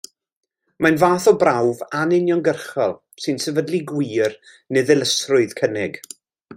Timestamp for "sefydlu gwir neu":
3.45-4.89